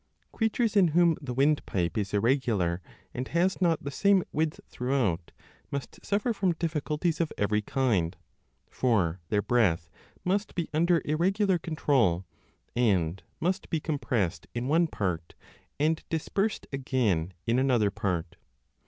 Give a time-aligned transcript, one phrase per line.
[0.31, 2.81] Creatures in whom the windpipe is irregular
[3.13, 5.31] and has not the same width throughout
[5.69, 8.17] must suffer from difficulties of every kind;
[8.67, 9.91] for their breath
[10.23, 12.25] must be under irregular control,
[12.75, 15.35] and must be compressed 5 in one part
[15.79, 18.37] and dispersed again in another part.